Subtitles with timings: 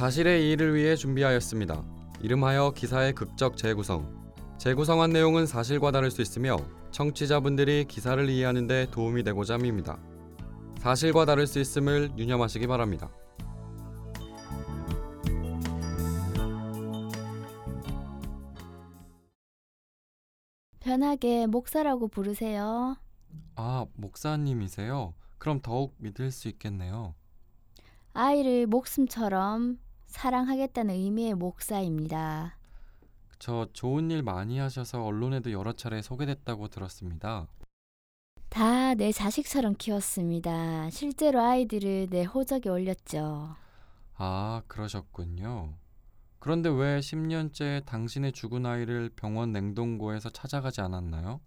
[0.00, 1.84] 사실의 이의를 위해 준비하였습니다.
[2.22, 4.32] 이름하여 기사의 극적 재구성.
[4.56, 6.56] 재구성한 내용은 사실과 다를 수 있으며
[6.90, 9.98] 청취자분들이 기사를 이해하는 데 도움이 되고자 합니다.
[10.78, 13.10] 사실과 다를 수 있음을 유념하시기 바랍니다.
[20.80, 22.96] 편하게 목사라고 부르세요.
[23.54, 25.12] 아, 목사님이세요?
[25.36, 27.14] 그럼 더욱 믿을 수 있겠네요.
[28.14, 29.78] 아이를 목숨처럼
[30.10, 32.56] 사랑하겠다는 의미의 목사입니다.
[33.38, 37.48] 저 좋은 일 많이 하셔서 언론에도 여러 차례 소개됐다고 들었습니다.
[38.50, 40.90] 다 내 자식처럼 키웠습니다.
[40.90, 43.54] 실제로 아이들을 내 호적에 올렸죠.
[44.16, 45.74] 아, 그러셨군요.
[46.40, 51.40] 그런데 왜 10년째 당신의 죽은 아이를 병원 냉동고에서 찾아가지 않았나요?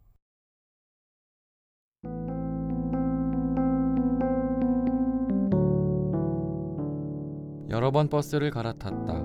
[7.73, 9.15] 여러 번 버스를 갈아탔다.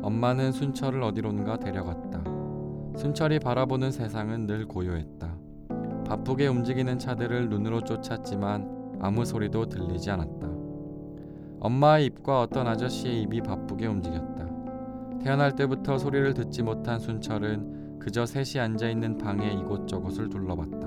[0.00, 2.22] 엄마는 순철을 어디론가 데려갔다.
[2.96, 5.36] 순철이 바라보는 세상은 늘 고요했다.
[6.06, 10.46] 바쁘게 움직이는 차들을 눈으로 쫓았지만 아무 소리도 들리지 않았다.
[11.58, 14.46] 엄마의 입과 어떤 아저씨의 입이 바쁘게 움직였다.
[15.24, 20.86] 태어날 때부터 소리를 듣지 못한 순철은 그저 셋이 앉아 있는 방의 이곳저곳을 둘러봤다.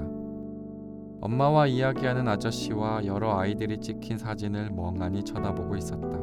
[1.19, 6.19] 엄마와 이야기하는 아저씨와 여러 아이들이 찍힌 사진을 멍하니 쳐다보고 있었다.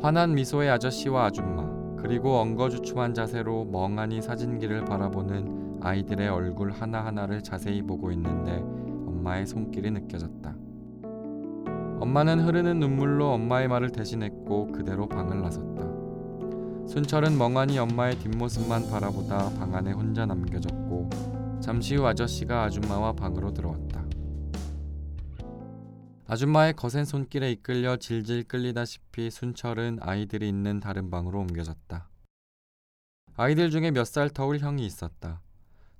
[0.00, 1.66] 환한 미소의 아저씨와 아줌마,
[1.96, 8.62] 그리고 엉거주춤한 자세로 멍하니 사진기를 바라보는 아이들의 얼굴 하나하나를 자세히 보고 있는데
[9.06, 10.54] 엄마의 손길이 느껴졌다.
[11.98, 15.82] 엄마는 흐르는 눈물로 엄마의 말을 대신했고 그대로 방을 나섰다.
[16.86, 21.10] 순철은 멍하니 엄마의 뒷모습만 바라보다 방 안에 혼자 남겨졌고
[21.60, 24.05] 잠시 후 아저씨가 아줌마와 방으로 들어왔다.
[26.28, 32.08] 아줌마의 거센 손길에 이끌려 질질 끌리다시피 순철은 아이들이 있는 다른 방으로 옮겨졌다.
[33.36, 35.40] 아이들 중에 몇 살 터울 형이 있었다.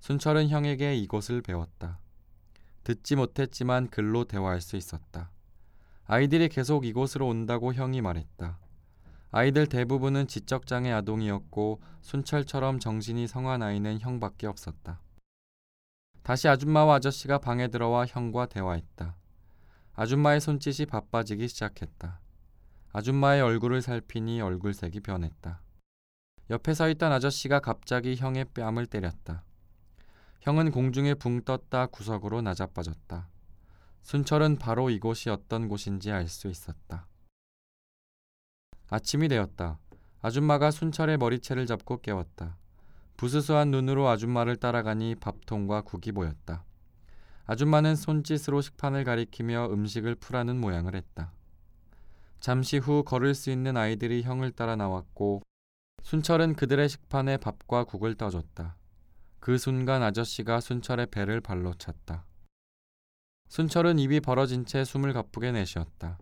[0.01, 2.01] 순철은 형에게 이곳을 배웠다.
[2.83, 5.31] 듣지 못했지만 글로 대화할 수 있었다.
[6.07, 8.59] 아이들이 계속 이곳으로 온다고 형이 말했다.
[9.31, 15.01] 아이들 대부분은 지적장애 아동이었고 순철처럼 정신이 성한 아이는 형밖에 없었다.
[16.25, 19.15] 다시 아줌마와 아저씨가 방에 들어와 형과 대화했다.
[19.99, 22.21] 아줌마의 손짓이 바빠지기 시작했다.
[22.93, 25.63] 아줌마의 얼굴을 살피니 얼굴색이 변했다.
[26.51, 29.43] 옆에 서 있던 아저씨가 갑자기 형의 뺨을 때렸다.
[30.43, 33.27] 형은 공중에 붕 떴다 구석으로 나자빠졌다.
[34.03, 37.09] 순철은 바로 이곳이 어떤 곳인지 알 수 있었다.
[38.91, 39.79] 아침이 되었다.
[40.21, 42.59] 아줌마가 순철의 머리채를 잡고 깨웠다.
[43.17, 46.66] 부스스한 눈으로 아줌마를 따라가니 밥통과 국이 보였다.
[47.47, 51.33] 아줌마는 손짓으로 식판을 가리키며 음식을 풀하는 모양을 했다.
[52.41, 55.43] 잠시 후 걸을 수 있는 아이들이 형을 따라 나왔고
[56.03, 58.77] 순철은 그들의 식판에 밥과 국을 떠줬다.
[59.41, 62.25] 그 순간 아저씨가 순철의 배를 발로 찼다.
[63.49, 66.19] 순철은 입이 벌어진 채 숨을 가쁘게 내쉬었다.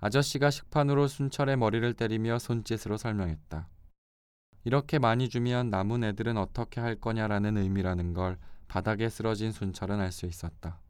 [0.00, 3.68] 아저씨가 식판으로 순철의 머리를 때리며 손짓으로 설명했다.
[4.64, 10.26] 이렇게 많이 주면 남은 애들은 어떻게 할 거냐라는 의미라는 걸 바닥에 쓰러진 순철은 알 수
[10.26, 10.80] 있었다.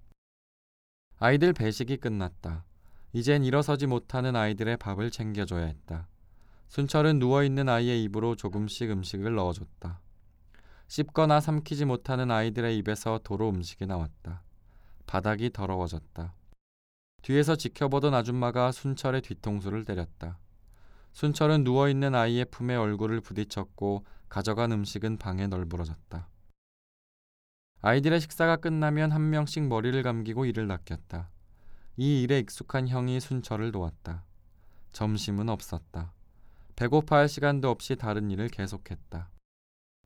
[1.18, 2.64] 아이들 배식이 끝났다.
[3.12, 6.08] 이젠 일어서지 못하는 아이들의 밥을 챙겨줘야 했다.
[6.68, 10.00] 순철은 누워있는 아이의 입으로 조금씩 음식을 넣어줬다.
[10.88, 14.42] 씹거나 삼키지 못하는 아이들의 입에서 도로 음식이 나왔다.
[15.06, 16.34] 바닥이 더러워졌다.
[17.22, 20.38] 뒤에서 지켜보던 아줌마가 순철의 뒤통수를 때렸다.
[21.12, 26.28] 순철은 누워있는 아이의 품에 얼굴을 부딪혔고 가져간 음식은 방에 널브러졌다.
[27.80, 31.30] 아이들의 식사가 끝나면 한 명씩 머리를 감기고 이를 낚였다.
[31.96, 34.24] 이 일에 익숙한 형이 순철을 도왔다.
[34.92, 36.12] 점심은 없었다.
[36.76, 39.30] 배고파할 시간도 없이 다른 일을 계속했다.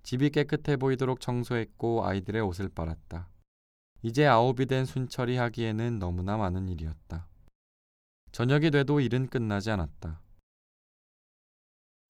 [0.02, 3.28] 집이 깨끗해 보이도록 청소했고 아이들의 옷을 빨았다.
[4.02, 7.28] 이제 아홉이 된 순철이 하기에는 너무나 많은 일이었다.
[8.32, 10.20] 저녁이 돼도 일은 끝나지 않았다.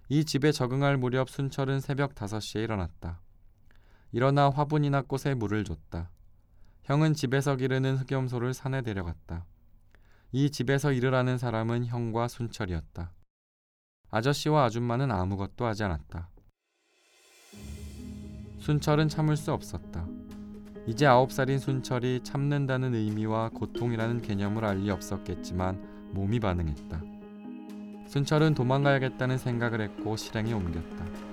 [0.09, 3.21] 이 집에 적응할 무렵 순철은 새벽 5시에 일어났다.
[4.13, 6.11] 일어나 화분이나 꽃에 물을 줬다.
[6.85, 9.47] 형은 집에서 기르는 흑염소를 산에 데려갔다.
[10.33, 13.13] 이 집에서 일을 하는 사람은 형과 순철이었다.
[14.11, 16.29] 아저씨와 아줌마는 아무것도 하지 않았다.
[18.59, 20.07] 순철은 참을 수 없었다.
[20.87, 27.03] 이제 아홉 살인 순철이 참는다는 의미와 고통이라는 개념을 알 리 없었겠지만 몸이 반응했다.
[28.09, 31.32] 순철은 도망가야겠다는 생각을 했고 실행에 옮겼다.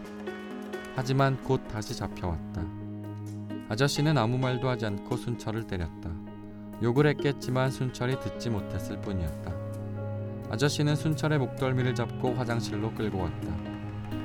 [1.00, 2.62] 하지만 곧 다시 잡혀왔다.
[3.70, 6.12] 아저씨는 아무 말도 하지 않고 순철을 때렸다.
[6.84, 9.54] 욕을 했겠지만 순철이 듣지 못했을 뿐이었다.
[10.50, 13.48] 아저씨는 순철의 목덜미를 잡고 화장실로 끌고 갔다.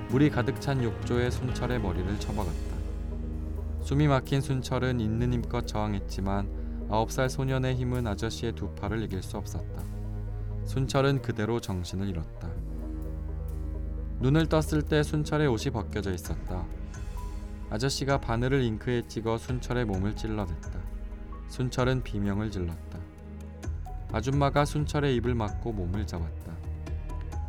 [0.08, 2.76] 물이 가득 찬 욕조에 순철의 머리를 쳐박았다.
[3.82, 9.36] 숨이 막힌 순철은 있는 힘껏 저항했지만 아홉 살 소년의 힘은 아저씨의 두 팔을 이길 수
[9.36, 9.80] 없었다.
[10.64, 12.48] 순철은 그대로 정신을 잃었다.
[14.20, 16.64] 눈을 떴을 때 순철의 옷이 벗겨져 있었다.
[17.70, 20.80] 아저씨가 바늘을 잉크에 찍어 순철의 몸을 찔러댔다.
[21.48, 22.98] 순철은 비명을 질렀다.
[24.12, 26.56] 아줌마가 순철의 입을 막고 몸을 잡았다.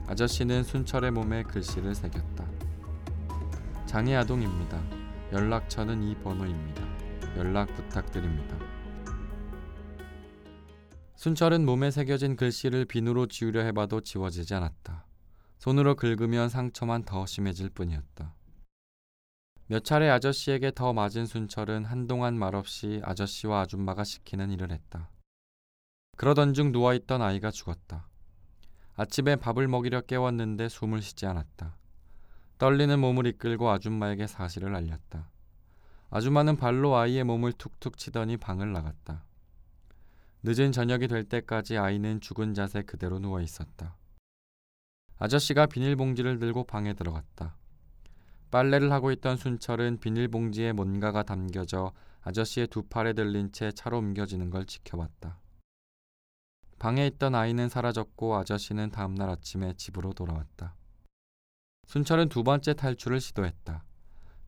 [0.07, 2.45] 아저씨는 순철의 몸에 글씨를 새겼다.
[3.85, 4.81] 장애 아동입니다.
[5.31, 6.83] 연락처는 이 번호입니다.
[7.37, 8.55] 연락 부탁드립니다.
[11.15, 14.94] 순철은 몸에 새겨진 글씨를 비누로 지우려 해봐도 지워지지 않았다.
[15.65, 18.35] 손으로 긁으면 상처만 더 심해질 뿐이었다.
[19.65, 25.09] 몇 차례 아저씨에게 더 맞은 순철은 한동안 말없이 아저씨와 아줌마가 시키는 일을 했다.
[26.17, 28.07] 그러던 중 누워있던 아이가 죽었다.
[28.95, 31.75] 아침에 밥을 먹이려 깨웠는데 숨을 쉬지 않았다.
[32.59, 35.31] 떨리는 몸을 이끌고 아줌마에게 사실을 알렸다.
[36.11, 39.25] 아줌마는 발로 아이의 몸을 툭툭 치더니 방을 나갔다.
[40.43, 43.95] 늦은 저녁이 될 때까지 아이는 죽은 자세 그대로 누워 있었다.
[45.17, 47.55] 아저씨가 비닐봉지를 들고 방에 들어갔다.
[48.51, 54.65] 빨래를 하고 있던 순철은 비닐봉지에 뭔가가 담겨져 아저씨의 두 팔에 들린 채 차로 옮겨지는 걸
[54.65, 55.39] 지켜봤다.
[56.79, 60.75] 방에 있던 아이는 사라졌고 아저씨는 다음날 아침에 집으로 돌아왔다.
[61.87, 63.83] 순철은 두 번째 탈출을 시도했다.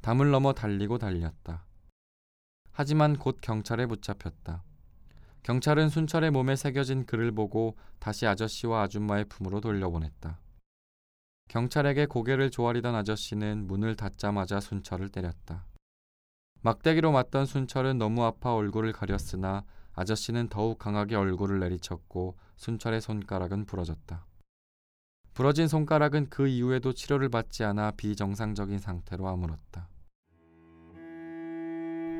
[0.01, 1.65] 담을 넘어 달리고 달렸다.
[2.71, 4.63] 하지만 곧 경찰에 붙잡혔다.
[5.43, 10.39] 경찰은 순철의 몸에 새겨진 글을 보고 다시 아저씨와 아줌마의 품으로 돌려보냈다.
[11.47, 15.65] 경찰에게 고개를 조아리던 아저씨는 문을 닫자마자 순철을 때렸다.
[16.61, 19.63] 막대기로 맞던 순철은 너무 아파 얼굴을 가렸으나
[19.93, 24.25] 아저씨는 더욱 강하게 얼굴을 내리쳤고 순철의 손가락은 부러졌다.
[25.33, 29.87] 부러진 손가락은 그 이후에도 치료를 받지 않아 비정상적인 상태로 아물었다.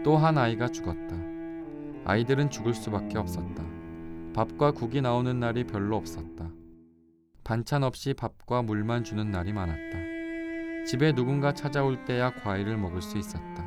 [0.04, 1.16] 또 한 아이가 죽었다.
[2.06, 3.64] 아이들은 죽을 수밖에 없었다.
[4.34, 6.50] 밥과 국이 나오는 날이 별로 없었다.
[7.48, 10.86] 반찬 없이 밥과 물만 주는 날이 많았다.
[10.86, 13.66] 집에 누군가 찾아올 때야 과일을 먹을 수 있었다.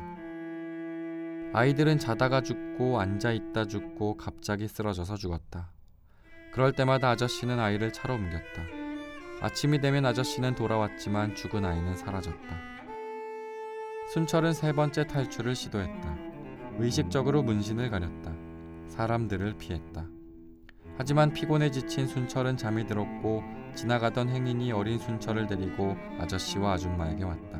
[1.53, 5.71] 아이들은 자다가 죽고 앉아 있다 죽고 갑자기 쓰러져서 죽었다.
[6.53, 8.61] 그럴 때마다 아저씨는 아이를 차로 옮겼다.
[9.41, 12.55] 아침이 되면 아저씨는 돌아왔지만 죽은 아이는 사라졌다.
[14.13, 16.17] 순철은 세 번째 탈출을 시도했다.
[16.77, 18.31] 의식적으로 문신을 가렸다.
[18.89, 20.05] 사람들을 피했다.
[20.99, 27.59] 하지만 피곤해 지친 순철은 잠이 들었고 지나가던 행인이 어린 순철을 데리고 아저씨와 아줌마에게 왔다.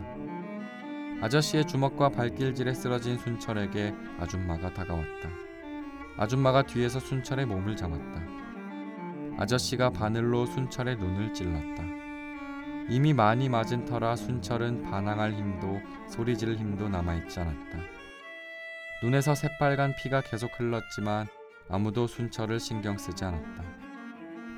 [1.22, 5.30] 아저씨의 주먹과 발길질에 쓰러진 순철에게 아줌마가 다가왔다.
[6.18, 8.22] 아줌마가 뒤에서 순철의 몸을 잡았다.
[9.38, 11.84] 아저씨가 바늘로 순철의 눈을 찔렀다.
[12.90, 15.80] 이미 많이 맞은 터라 순철은 반항할 힘도
[16.10, 17.80] 소리 지를 힘도 남아있지 않았다.
[19.04, 21.28] 눈에서 새빨간 피가 계속 흘렀지만
[21.70, 23.64] 아무도 순철을 신경 쓰지 않았다.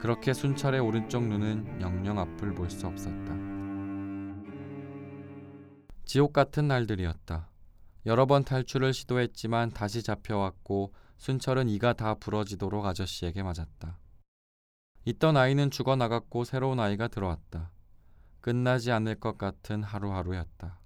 [0.04, 3.34] 그렇게 순철의 오른쪽 눈은 영영 앞을 볼 수 없었다.
[6.04, 7.50] 지옥 같은 날들이었다.
[8.06, 13.98] 여러 번 탈출을 시도했지만 다시 잡혀왔고 순철은 이가 다 부러지도록 아저씨에게 맞았다.
[15.06, 17.72] 있던 아이는 죽어 나갔고 새로운 아이가 들어왔다.
[18.42, 20.82] 끝나지 않을 것 같은 하루하루였다.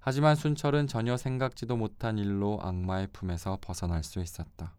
[0.00, 4.74] 하지만 순철은 전혀 생각지도 못한 일로 악마의 품에서 벗어날 수 있었다.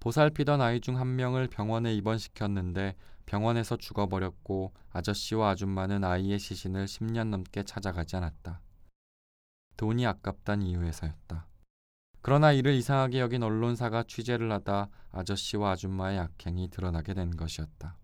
[0.00, 2.94] 보살피던 아이 중 한 명을 병원에 입원시켰는데
[3.26, 8.60] 병원에서 죽어버렸고 아저씨와 아줌마는 아이의 시신을 10년 넘게 찾아가지 않았다.
[9.76, 11.46] 돈이 아깝단 이유에서였다.
[12.22, 17.96] 그러나 이를 이상하게 여긴 언론사가 취재를 하다 아저씨와 아줌마의 악행이 드러나게 된 것이었다.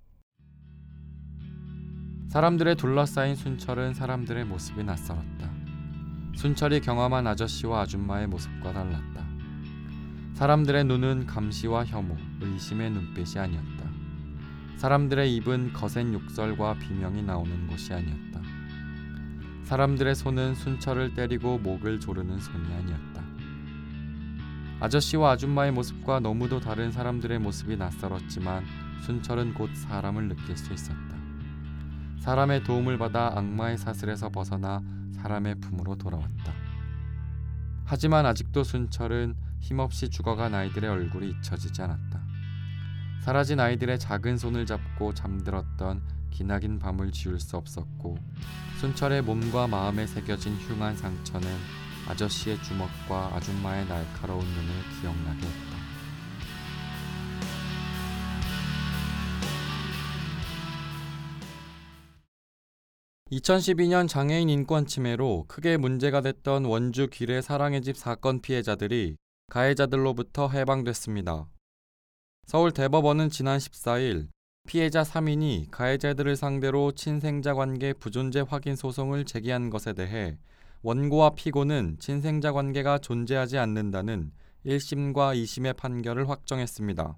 [2.28, 5.52] 사람들에 둘러싸인 순철은 사람들의 모습이 낯설었다.
[6.36, 9.23] 순철이 경험한 아저씨와 아줌마의 모습과 달랐다.
[10.34, 13.88] 사람들의 눈은 감시와 혐오, 의심의 눈빛이 아니었다.
[14.78, 18.40] 사람들의 입은 거센 욕설과 비명이 나오는 곳이 아니었다.
[19.62, 23.22] 사람들의 손은 순철을 때리고 목을 조르는 손이 아니었다.
[24.80, 28.64] 아저씨와 아줌마의 모습과 너무도 다른 사람들의 모습이 낯설었지만
[29.02, 31.16] 순철은 곧 사람을 느낄 수 있었다.
[32.18, 36.52] 사람의 도움을 받아 악마의 사슬에서 벗어나 사람의 품으로 돌아왔다.
[37.84, 42.20] 하지만 아직도 순철은 힘없이 죽어간 아이들의 얼굴이 잊혀지지 않았다.
[43.22, 48.18] 사라진 아이들의 작은 손을 잡고 잠들었던 기나긴 밤을 지울 수 없었고
[48.80, 51.48] 순철의 몸과 마음에 새겨진 흉한 상처는
[52.06, 55.74] 아저씨의 주먹과 아줌마의 날카로운 눈을 기억나게 했다.
[63.32, 69.16] (2012년) 장애인 인권 침해로 크게 문제가 됐던 원주 길의 사랑의 집 사건 피해자들이
[69.48, 71.46] 가해자들로부터 해방됐습니다.
[72.46, 74.28] 서울 대법원은 지난 14일
[74.66, 80.38] 피해자 3인이 가해자들을 상대로 친생자 관계 부존재 확인 소송을 제기한 것에 대해
[80.82, 84.32] 원고와 피고는 친생자 관계가 존재하지 않는다는
[84.66, 87.16] 1심과 2심의 판결을 확정했습니다.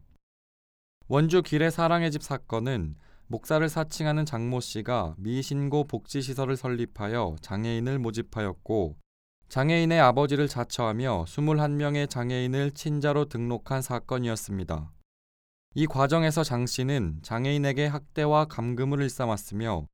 [1.08, 2.96] 원주 길의 사랑의 집 사건은
[3.28, 8.96] 목사를 사칭하는 장모 씨가 미신고 복지시설을 설립하여 장애인을 모집하였고
[9.48, 14.92] 장애인의 아버지를 자처하며 21명의 장애인을 친자로 등록한 사건이었습니다.
[15.76, 19.86] 이 과정에서 장 씨는 장애인에게 학대와 감금을 일삼았으며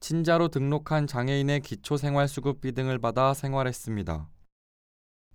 [0.00, 4.28] 친자로 등록한 장애인의 기초생활수급비 등을 받아 생활했습니다.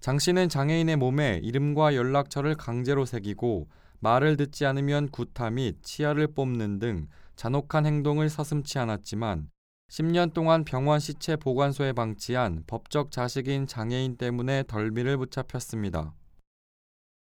[0.02, 6.80] 장 씨는 장애인의 몸에 이름과 연락처를 강제로 새기고 말을 듣지 않으면 구타 및 치아를 뽑는
[6.80, 9.50] 등 잔혹한 행동을 서슴지 않았지만
[9.90, 16.14] 10년 동안 병원 시체 보관소에 방치한 법적 자식인 장애인 때문에 덜미를 붙잡혔습니다.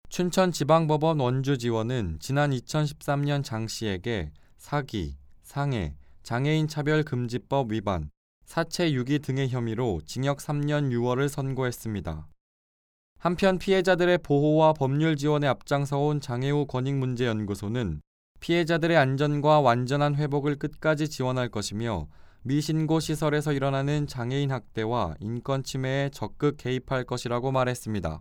[0.08, 8.10] 춘천지방법원 원주지원은 지난 2013년 장 씨에게 사기, 상해, 장애인 차별금지법 위반,
[8.46, 12.28] 사체 유기 등의 혐의로 징역 3년 6월을 선고했습니다.
[13.18, 18.00] 한편 피해자들의 보호와 법률 지원에 앞장서온 장애우 권익문제연구소는
[18.40, 22.06] 피해자들의 안전과 완전한 회복을 끝까지 지원할 것이며
[22.46, 28.20] 미신고 시설에서 일어나는 장애인 학대와 인권 침해에 적극 개입할 것이라고 말했습니다.